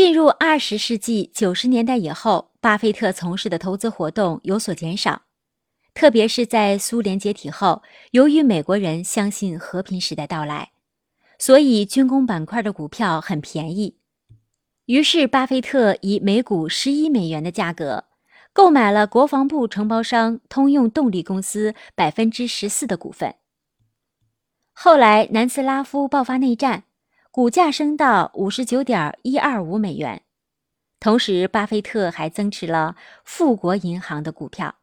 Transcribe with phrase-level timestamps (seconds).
[0.00, 5.24] 进入二十世纪九十年代以后，巴菲特从事的投资活动有所减少，
[5.92, 7.82] 特别是在苏联解体后，
[8.12, 10.70] 由于美国人相信和平时代到来，
[11.38, 13.98] 所以军工板块的股票很便宜。
[14.86, 18.04] 于是，巴菲特以每股十一美元的价格
[18.54, 23.34] 购买了国防部承包商通用动力公司百分之十四的股份。
[24.72, 26.84] 后来，南斯拉夫爆发内战。
[27.32, 30.22] 股价升到五十九点一二五美元，
[30.98, 34.74] 同时巴菲特还增持了富国银行的股票，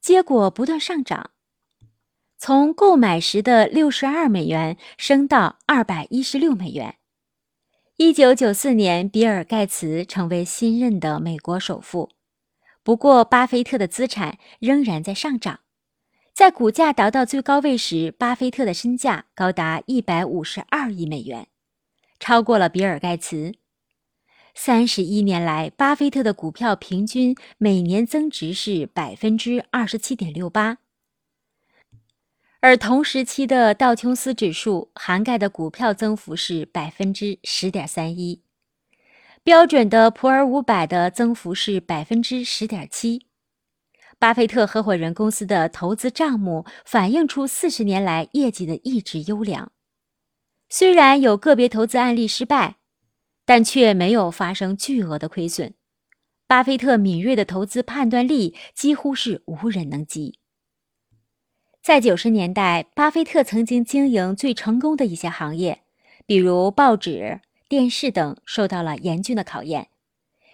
[0.00, 1.30] 结果不断上涨，
[2.38, 6.96] 从购买时的六十二美元升到二百一十六美元。
[7.98, 12.10] 一九九四年，比尔·盖茨成为新任的美国首富，
[12.82, 15.60] 不过巴菲特的资产仍然在上涨，
[16.34, 21.46] 在股价达到最高位时，巴菲特的身价高达一百五十二亿美元。
[22.18, 23.54] 超过了比尔·盖茨。
[24.54, 30.78] 三十一年来，巴菲特的股票平均每年增值是百分之二十七点六八，
[32.60, 38.42] 而同时期的道琼斯指数涵盖的股票增幅是百分之十点三一，
[39.44, 43.26] 标准的普尔五百的增幅是百分之十点七。
[44.18, 49.70] 巴菲特合伙人公司的投资账目反映出四十年来业绩的一直优良。
[50.68, 52.76] 虽然有个别投资案例失败，
[53.44, 55.74] 但却没有发生巨额的亏损。
[56.46, 60.38] 巴菲特敏锐的投资判断力几乎是无人能及。
[61.82, 65.82] 在九十年代，巴菲特曾经经营最成功的一些行业，
[66.26, 69.88] 比如报纸、电视等，受到了严峻的考验。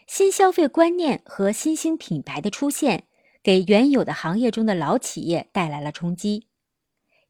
[0.07, 3.05] 新消费观念和新兴品牌的出现，
[3.43, 6.49] 给原有的行业中的老企业带来了冲击。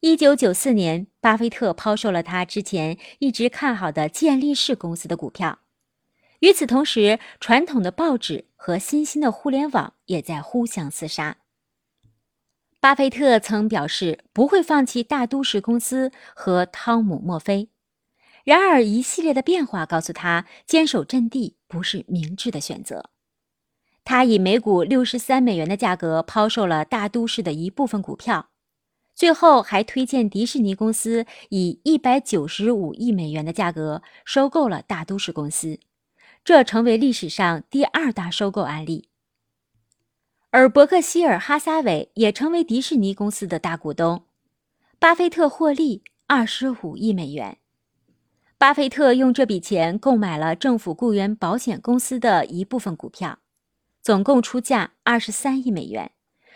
[0.01, 5.61] 一九九四年，巴菲特抛售了他之前一直看好的健力士公司的股票。
[6.41, 11.37] 与此同时，传统的报纸和新兴的互联网也在互相厮杀。
[12.81, 17.68] 巴菲特曾表示不会放弃大都市公司和汤姆·墨菲，
[18.42, 23.11] 然而一系列的变化告诉他，坚守阵地不是明智的选择。
[24.02, 28.48] 他以每股六十三美元的价格抛售了大都市的一部分股票。
[29.14, 35.78] 最后还推荐迪士尼公司以一百九十五亿美元的价格收购了大都市公司，
[36.42, 39.08] 这成为历史上第二大收购案例。
[40.50, 44.24] 而伯克希尔哈撒韦也成为迪士尼公司的大股东，
[44.98, 47.58] 巴菲特获利二十五亿美元。
[48.58, 53.39] 巴菲特用这笔钱购买了政府雇员保险公司的一部分股票，
[54.02, 56.12] 总共出价二十三亿美元。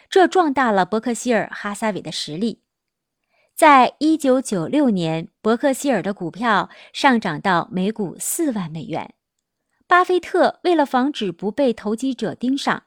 [0.08, 2.62] 这壮大了伯克希尔哈撒韦的实力。
[3.54, 9.14] 在一九九六年，伯克希尔的股票上涨到每股四万美元。
[9.86, 12.82] 巴菲特为了防止不被投机者盯上，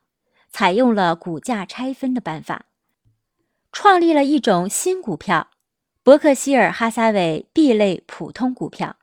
[0.50, 2.66] 采用了股价拆分的办法，
[3.72, 5.50] 创立了一种新股票——
[6.04, 8.98] 伯克希尔哈撒韦 B 类普通股票，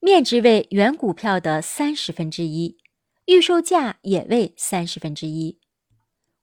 [0.00, 2.76] 面值为原股票的三十分之一，
[3.26, 5.59] 预售价也为三十分之一。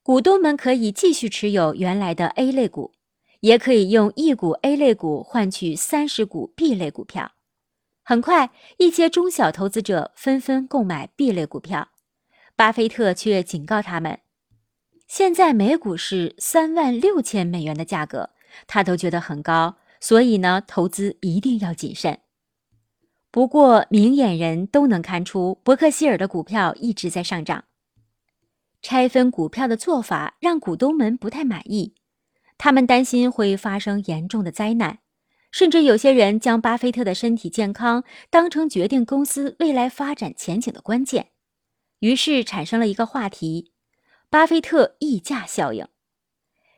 [0.08, 2.94] 股东们可以继续持有原来的 A 类股，
[3.42, 7.34] 也可以用一股 A 类股换取三十股 B 类股票。
[8.06, 11.90] 很快，一些中小投资者纷纷购买 B 类股票，
[12.56, 14.22] 巴菲特却警告他们：
[15.10, 18.30] 现在每股是三万六千美元的价格，
[18.66, 22.20] 他都觉得很高，所以呢，投资一定要谨慎。
[23.30, 27.66] 不过，明眼人都能看出，伯克希尔的股票一直在上涨。
[28.82, 31.96] 拆分股票的做法让股东们不太满意，
[32.58, 35.00] 他们担心会发生严重的灾难，
[35.52, 41.30] 甚至有些人将巴菲特的身体健康当成决定公司未来发展前景的关键。
[42.00, 43.72] 于是产生了一个话题：
[44.30, 45.88] 巴菲特溢价效应。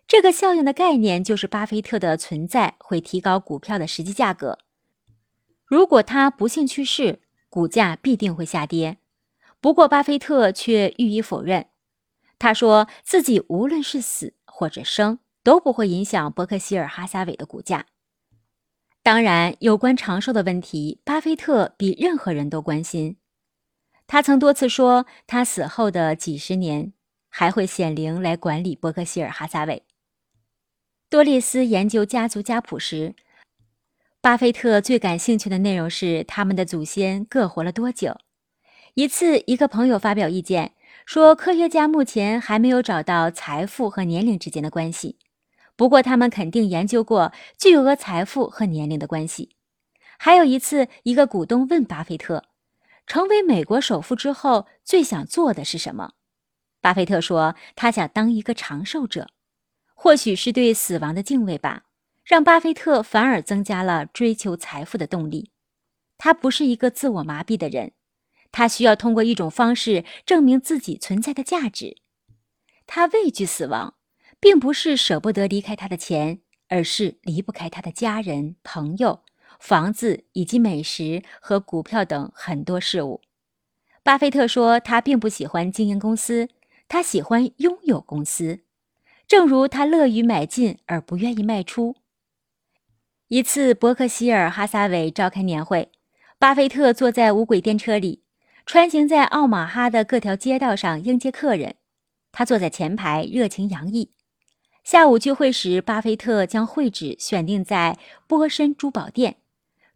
[0.08, 4.58] 这个效应的概念就是巴菲特的存在会提高股票的实际价格。
[5.66, 8.98] 如果他不幸去世，股价必定会下跌。
[9.62, 11.69] 不过巴菲特却予以否认。
[12.40, 17.86] 他说自己无论是死或者生都不会影响伯克希尔哈撒韦的股价。
[19.04, 23.18] 当然，有关长寿的问题，巴菲特比任何人都关心。
[24.08, 26.94] 他曾多次说，他死后的几十年
[27.30, 29.84] 还会显灵来管理伯克希尔哈撒韦。
[31.10, 33.16] 多丽丝研究家族家谱时，
[34.22, 38.18] 巴菲特最感兴趣的内容是他们的祖先各活了多久。
[38.96, 40.74] 一次，一个朋友发表意见。
[41.10, 45.18] 说科学家目前还没有找到财富和年龄之间的关系，
[45.76, 49.56] 不过他们肯定研究过巨额财富和年龄的关系。
[50.20, 52.44] 还有一次，一个股东问巴菲特
[53.08, 56.12] ：“成为美国首富之后最想做的是什么？
[56.80, 59.32] 巴菲特说：“他想当一个长寿者。”
[59.96, 61.86] 或许是对死亡的敬畏吧，
[62.24, 65.50] 让巴菲特反而增加了追求财富的动力。
[66.20, 67.94] 他不是一个自我麻痹的人，
[68.52, 71.98] 他需要通过一种方式证明自己存在的价值。
[72.88, 73.96] 他畏惧死亡，
[74.40, 79.24] 并不是舍不得离开他的钱，而是离不开他的家人、朋友、
[79.60, 83.22] 房子以及美食和股票等很多事物。
[84.02, 86.50] 巴菲特说：“他并不喜欢经营公司，
[86.88, 88.62] 他喜欢拥有公司。”
[89.28, 91.98] 正如他乐于买进而不愿意卖出。
[93.28, 95.92] 一次，伯克希尔哈撒韦召开年会，
[96.40, 98.24] 巴菲特坐在无轨电车里，
[98.72, 101.78] 穿行在奥马哈的各条街道上迎接客人。
[102.32, 104.12] 他坐在前排，热情洋溢。
[104.84, 109.38] 下午聚会时，巴菲特将会址选定在波申珠宝店，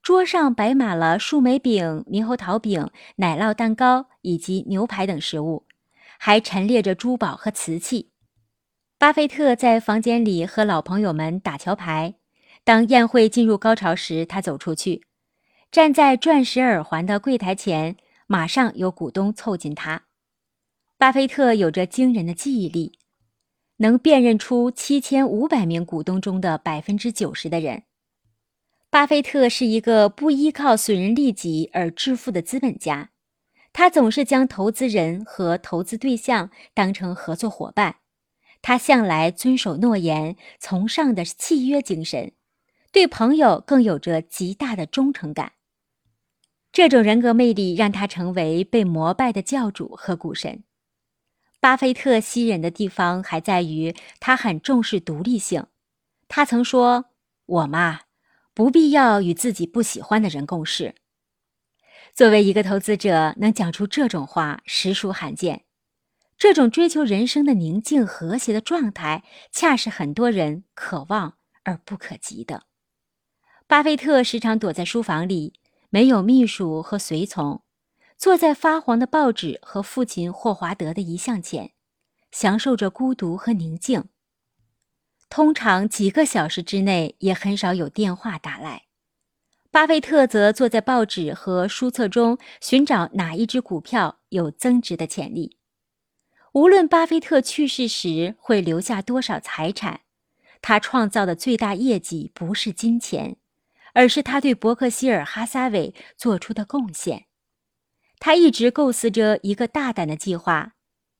[0.01, 5.67] 桌上摆满了树莓饼、猕猴桃饼、奶酪蛋糕以及牛排等食物，
[6.17, 8.09] 还陈列着珠宝和瓷器。
[8.97, 12.15] 巴菲特在房间里和老朋友们打桥牌。
[12.63, 15.05] 当宴会进入高潮时，他走出去，
[15.71, 17.97] 站在钻石耳环的柜台前，
[18.33, 20.05] 马上有股东凑近他。
[20.97, 22.97] 巴菲特有着惊人的记忆力，
[23.77, 27.83] 能辨认出七千五百名股东中的百分之九十的人。
[28.89, 33.11] 巴菲特是一个不依靠损人利己而致富的资本家，
[33.71, 37.97] 他总是将投资人和投资对象当成合作伙伴。
[38.63, 42.31] 他向来遵守诺言，崇尚的契约精神，
[42.91, 45.51] 对朋友更有着极大的忠诚感。
[46.73, 50.63] 这种人格魅力让他成为被膜拜的教主和股神。
[51.59, 55.67] 巴菲特吸引的地方还在于他很重视独立性。
[56.27, 57.05] 他曾说
[57.45, 58.01] ：“我嘛，
[58.55, 60.95] 不必要与自己不喜欢的人共事。”
[62.11, 65.65] 作为一个投资者，能讲出这种话实属罕见。
[66.39, 72.63] 这种追求人生的宁静和谐的状态，恰是很多人渴望而不可及的。
[73.67, 75.53] 巴菲特时常躲在书房里，
[75.93, 77.61] 没有秘书和随从，
[78.17, 81.73] 坐在发黄的报纸和父亲霍华德的遗像前，
[82.31, 84.05] 享受着孤独和宁静。
[85.29, 88.85] 通常几个小时之内也很少有电话打来。
[89.69, 95.57] 巴菲特则坐在报纸和书册中寻找哪一只股票有增值的潜力。
[96.53, 100.01] 无论巴菲特去世时会留下多少财产，
[100.59, 103.37] 他创造的最大业绩不是金钱，
[103.93, 107.27] 而是他对伯克希尔哈撒韦做出的贡献。
[108.19, 110.73] 他一直构思着一个大胆的计划，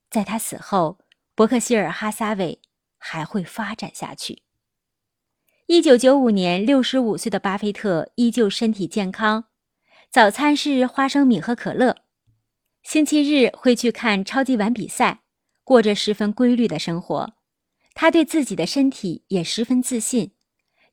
[0.10, 1.00] 在他死后，
[1.36, 2.62] 伯克希尔哈撒韦
[2.98, 4.44] 还会发展下去。
[5.68, 9.46] 一九九五年，六十五岁的巴菲特依旧身体健康，
[10.10, 11.98] 早餐是花生米和可乐，
[12.84, 15.22] 星期日会去看超级碗比赛。
[15.66, 17.36] 过着十分规律的生活，
[17.94, 20.34] 他对自己的身体也十分自信。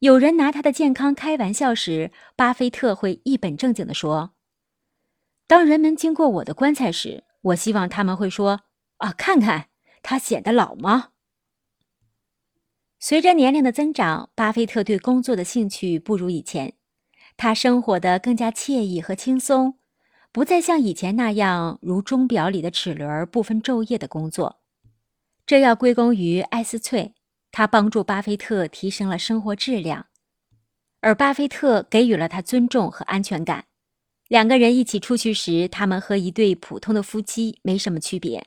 [0.01, 4.33] 有人拿他的健康开玩笑时，巴菲特会一本正经地说
[5.47, 8.63] ：“当人们经过我的棺材时，我希望他们会说
[8.97, 9.69] ：‘啊，看看
[10.03, 11.11] 他显得老吗？’”
[12.99, 16.73] 随着年龄的增长，巴菲特对工作的兴趣不如以前，
[17.37, 19.79] 他生活的更加惬意和轻松，
[20.33, 24.63] 不再像以前那样如钟表里的齿轮不分昼夜的工作。
[25.45, 27.15] 这要归功于艾斯翠，
[27.53, 30.07] 他帮助巴菲特提升了生活质量，
[31.01, 33.65] 而巴菲特给予了他尊重和安全感。
[34.29, 38.47] 两个人一起出去时，他们和一对普通的夫妻没什么区别。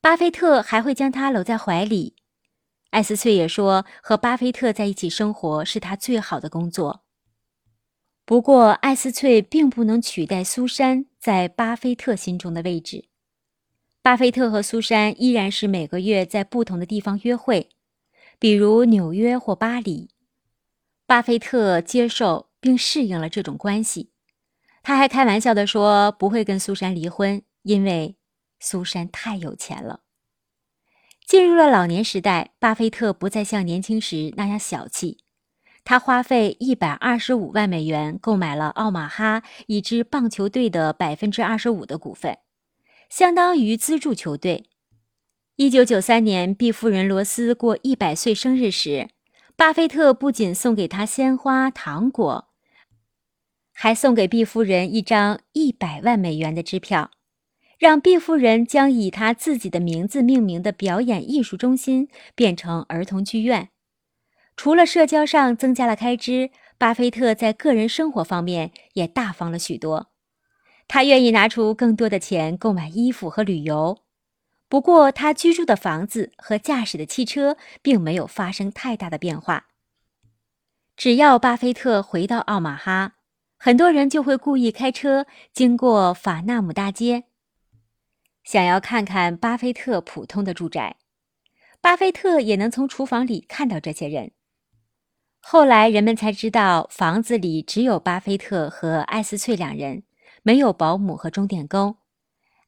[0.00, 2.16] 巴菲特还会将他搂在怀里。
[2.90, 7.04] 艾斯翠也说，和巴菲特在一起生活是他最好的工作。
[8.24, 13.04] 不过，艾斯翠并不能取代苏珊在巴菲特心中的位置。
[14.02, 17.68] 巴菲特和苏珊依然是每个月在不同的地方约会，
[18.38, 20.10] 比如纽约或巴黎。
[21.06, 24.10] 巴菲特接受并适应了这种关系。
[24.82, 28.16] 他还开玩笑地说：“不会跟苏珊离婚，因为
[28.60, 30.00] 苏珊太有钱了。”
[31.26, 35.18] 进入了老年时代，巴菲特不再像年轻时那样小气。
[35.82, 42.38] 他花费一百二十五万美元购买了奥马哈一支棒球队的百分之二十五的股份。
[43.08, 44.70] 相当于资助球队。
[45.56, 49.08] 一九九三年毕夫人罗斯过一百岁生日时，
[49.56, 52.48] 巴菲特不仅送给她鲜花、糖果，
[53.72, 57.10] 还送给毕夫人一张一百万美元的支票，
[57.78, 63.70] 让毕夫人将以他自己的名字命名的表演艺术中心变成儿童剧院。
[64.58, 70.08] 除了社交上增加了开支，巴菲特在个人生活方面也大方了许多。
[70.86, 74.00] 他愿意拿出更多的钱购买衣服和旅游。
[74.68, 79.68] 不过，他居住的房子和驾驶的汽车并没有发生太大的变化。
[80.96, 83.14] 只要巴菲特回到奥马哈，
[83.56, 87.24] 很多人就会故意开车经过法纳姆大街，
[88.42, 90.96] 想要看看巴菲特普通的住宅。
[91.80, 94.32] 巴菲特也能从厨房里看到这些人。
[95.38, 100.02] 后来人们才知道，房子里只有巴菲特和艾斯翠两人，
[100.42, 101.98] 没有保姆和钟点工。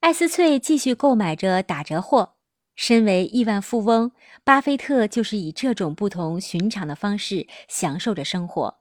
[0.01, 2.35] 艾斯翠继续购买着打折货。
[2.77, 4.13] 身为亿万富翁，
[4.45, 8.79] 巴菲特就是以这种不同寻常的方式享受着生活。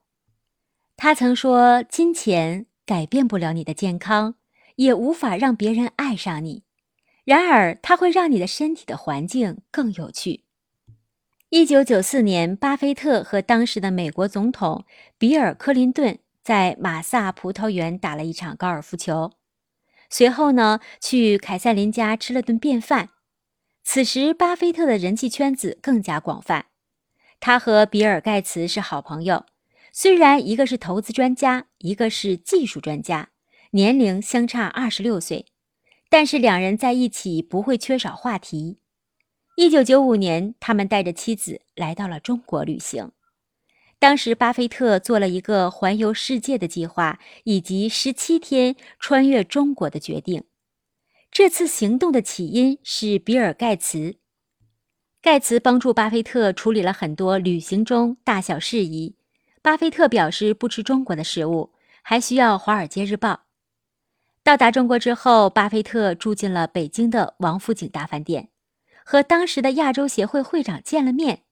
[0.96, 4.36] 他曾说：“金钱改变不了你的健康，
[4.76, 6.62] 也无法让别人爱上你。
[7.26, 10.44] 然而，它会让你的身体的环境更有趣。”
[11.50, 14.86] 一九九四年，巴菲特和当时的美国总统
[15.18, 19.32] 比尔·克林顿在马萨葡萄园打了一场高尔夫球。
[20.10, 23.10] 随后呢，去凯瑟琳家吃了顿便饭。
[23.84, 26.68] 此时，巴菲特的人际圈子更加广泛。
[27.40, 29.46] 他和比尔·盖茨是好朋友，
[29.92, 33.30] 虽然一个是投资专家，一个是技术专家，
[33.72, 35.46] 年龄相差二十六岁，
[36.10, 38.80] 但是两人在一起不会缺少话题。
[39.56, 43.12] 一九九五年，他们带着妻子来到了中国旅行。
[44.00, 50.44] 当时，巴菲特做了一个环游世界的计划，以及十七天穿越中国的决定。
[51.32, 54.18] 这次行动的起因是比尔·盖茨。
[55.20, 59.16] 盖茨帮助巴菲特处理了很多旅行中大小事宜。
[59.64, 61.74] 巴菲特表示不吃中国的食物，
[62.04, 63.34] 还需要《华尔街日报》。
[64.44, 68.50] 到达中国之后，巴菲特住进了北京的王府井大饭店，
[69.04, 71.47] 和当时的亚洲协会会长见了面。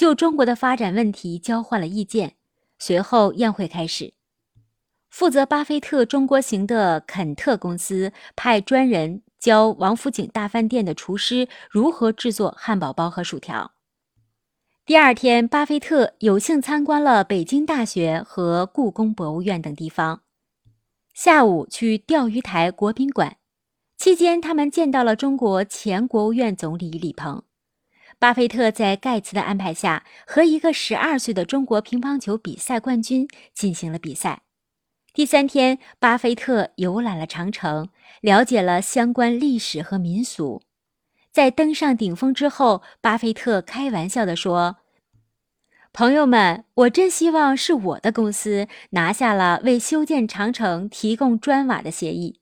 [0.00, 2.36] 就中国的发展问题交换了意见，
[2.78, 4.14] 随后宴会开始。
[5.10, 13.72] 负责巴菲特中国行的肯特公司派专人教王府井大饭店的厨师如何制作汉堡包和薯条。
[14.86, 20.22] 第二天，巴菲特有幸参观了北京大学和故宫博物院等地方。
[21.12, 23.36] 下午去钓鱼台国宾馆，
[23.98, 27.42] 期间他们见到了中国前国务院总理李鹏。
[28.20, 34.42] 巴菲特在盖茨的安排下，和一个十二岁的中国乒乓球比赛冠军进行了比赛。
[35.14, 37.88] 第三天，巴菲特游览了长城，
[38.20, 40.60] 了解了相关历史和民俗。
[41.32, 44.76] 在登上顶峰之后，巴菲特开玩笑地说
[45.90, 52.38] ：“朋友们，我真希望是我的公司拿下了为修建长城提供砖瓦的协议。”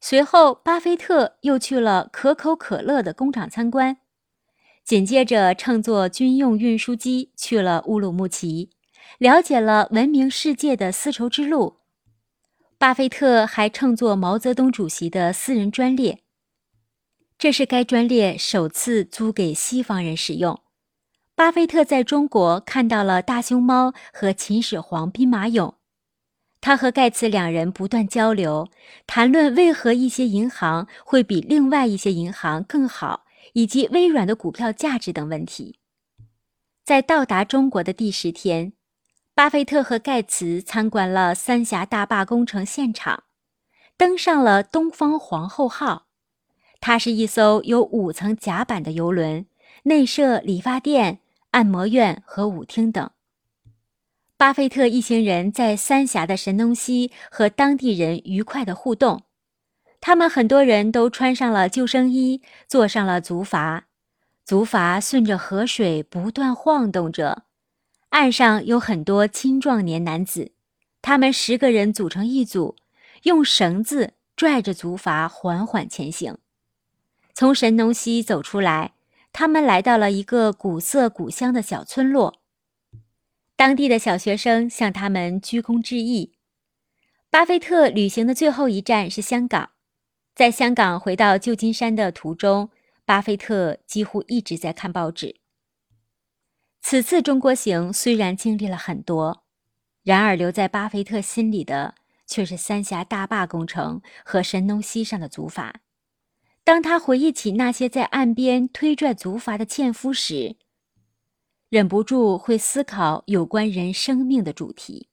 [0.00, 3.98] 随后，巴菲特又去了可口可乐的工厂参观。
[4.84, 8.70] 紧接着，乘坐军用运输机去了乌鲁木齐，
[9.18, 11.78] 了解了闻名世界的丝绸之路。
[12.78, 16.18] 巴菲特还乘坐毛泽东主席的私人专列，
[17.38, 20.60] 这是该专列首次租给西方人使用。
[21.36, 25.74] 巴菲特在中国看到了大熊猫和秦始皇兵马俑。
[26.60, 28.68] 他和盖茨两人不断交流，
[29.06, 33.24] 谈论为何一些银行会比另外一些银行更好。
[33.52, 35.78] 以及微软的股票价值等问题。
[36.84, 38.72] 在到达中国的第十天，
[39.34, 43.24] 巴菲特和盖茨参观了三峡大坝工程现场，
[43.96, 46.06] 登上了“东方皇后号”。
[46.80, 49.46] 它是一艘有五层甲板的游轮，
[49.84, 51.20] 内设理发店、
[51.52, 53.10] 按摩院和舞厅等。
[54.36, 59.22] 巴菲特一行人在三峡的神农溪和当地人愉快的互动。
[60.02, 63.82] 他们很多人都穿上了救生衣，坐上了竹筏，
[64.44, 67.44] 竹筏顺着河水不断晃动着。
[68.08, 70.50] 岸上有很多青壮年男子，
[71.00, 72.74] 他们十个人组成一组，
[73.22, 76.36] 用绳子拽着竹筏缓缓前行。
[77.32, 78.94] 从神农溪走出来，
[79.32, 82.40] 他们来到了一个古色古香的小村落，
[83.54, 86.32] 当地的小学生向他们鞠躬致意。
[87.30, 89.70] 巴菲特旅行的最后一站是香港。
[90.34, 92.70] 在香港回到旧金山的途中，
[93.04, 95.36] 巴菲特几乎一直在看报纸。
[96.80, 99.44] 此次中国行虽然经历了很多，
[100.02, 101.94] 然而留在巴菲特心里的
[102.26, 105.74] 却是三峡大坝工程和神农溪上的竹筏。
[106.64, 110.56] 当他回忆起那些在岸边推拽竹筏的纤夫时，
[111.68, 115.08] 忍不住会思考有关人生命的主题。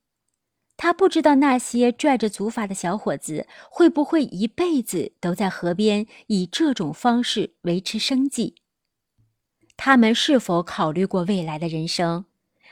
[0.82, 8.56] 他不知道那些拽着竹筏的小伙子会不会一辈子都在河边以这种方式维持生计。
[9.76, 12.24] 他们是否考虑过未来的人生，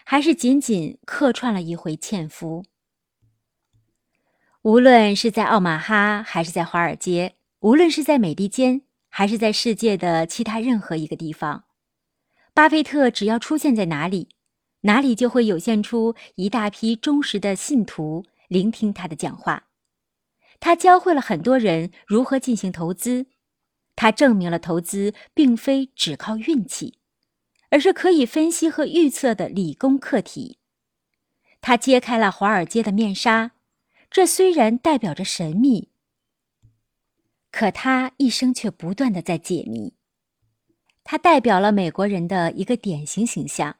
[0.06, 2.64] 还是仅仅客串了一回纤夫？
[4.62, 11.66] 无论是在奥马哈还是在华尔街，无论是在美利坚还是在世界的其他任何一个地方，
[12.54, 14.30] 巴菲特只要出现在哪里，
[14.82, 19.68] 哪里就会涌现出一大批忠实的信徒，聆听他的讲话。
[20.60, 23.28] 他教会了很多人如何进行投资，
[23.96, 27.00] 他证明了投资并非只靠运气，
[27.70, 30.60] 而是可以分析和预测的理工课题。
[31.62, 33.52] 他揭开了华尔街的面纱。
[34.10, 35.90] 这虽然代表着神秘，
[37.52, 39.96] 可他一生却不断的在解谜。
[41.04, 43.76] 他代表了美国人的一个典型形象，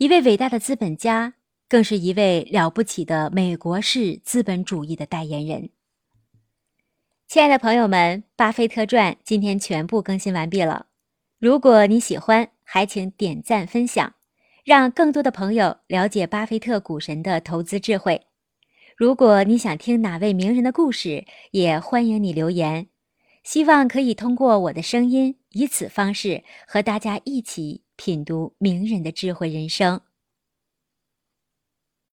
[0.00, 1.34] 一位伟大的资本家，
[1.68, 5.68] 更是一位了不起的美国式资本主义的代言人。
[7.28, 10.86] 亲爱的朋友们，《巴菲特传》今天全部更新完毕了。
[11.38, 14.14] 如果你喜欢，还请点赞分享，
[14.64, 18.22] 让更多的朋友了解巴菲特股神的投资智慧。
[18.96, 22.86] 如果你想听哪位名人的故事，也欢迎你留言。
[23.44, 30.00] 希望可以通过我的声音，以此方式和大家一起品读名人的智慧人生。